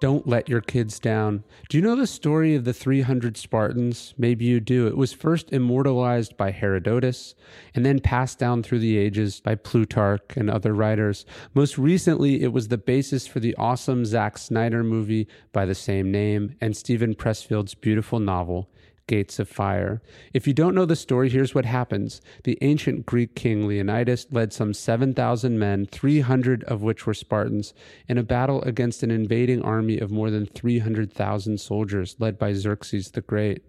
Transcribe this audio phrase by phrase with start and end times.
[0.00, 1.44] Don't let your kids down.
[1.68, 4.14] Do you know the story of the 300 Spartans?
[4.16, 4.86] Maybe you do.
[4.86, 7.34] It was first immortalized by Herodotus
[7.74, 11.26] and then passed down through the ages by Plutarch and other writers.
[11.52, 16.10] Most recently, it was the basis for the awesome Zack Snyder movie by the same
[16.10, 18.70] name and Steven Pressfield's beautiful novel,
[19.10, 20.00] gates of fire.
[20.32, 22.20] If you don't know the story, here's what happens.
[22.44, 27.74] The ancient Greek king Leonidas led some 7,000 men, 300 of which were Spartans,
[28.08, 33.10] in a battle against an invading army of more than 300,000 soldiers led by Xerxes
[33.10, 33.64] the Great.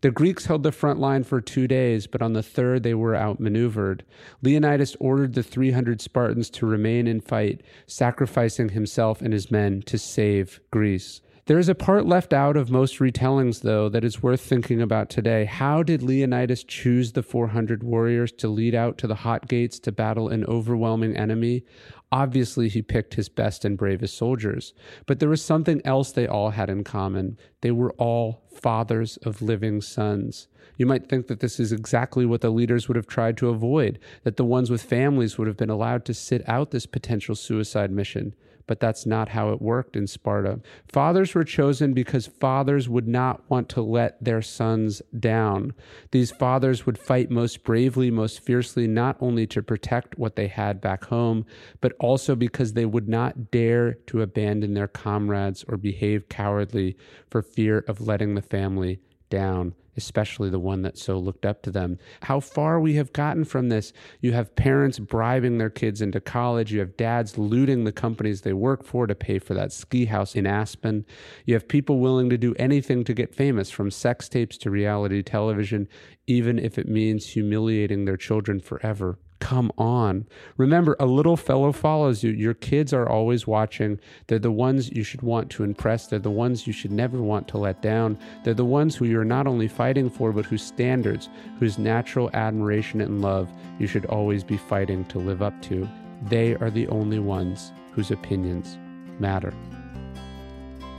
[0.00, 3.16] The Greeks held the front line for two days, but on the third they were
[3.16, 4.04] outmaneuvered.
[4.42, 9.98] Leonidas ordered the 300 Spartans to remain and fight, sacrificing himself and his men to
[9.98, 11.20] save Greece.
[11.46, 15.10] There is a part left out of most retellings, though, that is worth thinking about
[15.10, 15.44] today.
[15.44, 19.92] How did Leonidas choose the 400 warriors to lead out to the hot gates to
[19.92, 21.64] battle an overwhelming enemy?
[22.10, 24.72] Obviously, he picked his best and bravest soldiers.
[25.04, 27.36] But there was something else they all had in common.
[27.60, 30.48] They were all fathers of living sons.
[30.78, 33.98] You might think that this is exactly what the leaders would have tried to avoid,
[34.22, 37.90] that the ones with families would have been allowed to sit out this potential suicide
[37.90, 38.34] mission
[38.66, 40.60] but that's not how it worked in Sparta.
[40.86, 45.72] Fathers were chosen because fathers would not want to let their sons down.
[46.10, 50.80] These fathers would fight most bravely, most fiercely, not only to protect what they had
[50.80, 51.44] back home,
[51.80, 56.96] but also because they would not dare to abandon their comrades or behave cowardly
[57.30, 61.70] for fear of letting the family down especially the one that so looked up to
[61.70, 61.98] them.
[62.22, 63.92] How far we have gotten from this.
[64.20, 66.72] You have parents bribing their kids into college.
[66.72, 70.34] You have dads looting the companies they work for to pay for that ski house
[70.34, 71.04] in Aspen.
[71.46, 75.22] You have people willing to do anything to get famous, from sex tapes to reality
[75.22, 75.88] television,
[76.26, 80.26] even if it means humiliating their children forever come on.
[80.56, 82.30] Remember, a little fellow follows you.
[82.30, 84.00] Your kids are always watching.
[84.26, 86.06] They're the ones you should want to impress.
[86.06, 88.18] They're the ones you should never want to let down.
[88.42, 91.28] They're the ones who you're not only fighting for, but whose standards,
[91.58, 95.86] whose natural admiration and love you should always be fighting to live up to.
[96.22, 98.78] They are the only ones whose opinions
[99.20, 99.52] matter.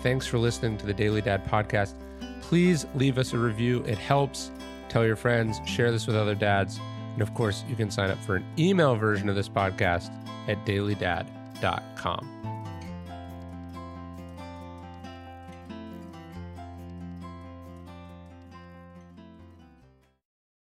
[0.04, 1.96] Thanks for listening to the Daily Dad podcast.
[2.42, 4.52] Please leave us a review, it helps.
[4.88, 6.80] Tell your friends, share this with other dads.
[7.16, 10.12] And of course, you can sign up for an email version of this podcast
[10.48, 12.55] at dailydad.com.